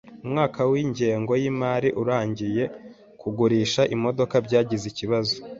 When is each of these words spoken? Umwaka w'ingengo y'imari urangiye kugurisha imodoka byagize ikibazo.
Umwaka 0.25 0.59
w'ingengo 0.71 1.33
y'imari 1.41 1.89
urangiye 2.01 2.63
kugurisha 3.21 3.81
imodoka 3.95 4.35
byagize 4.45 4.85
ikibazo. 4.91 5.35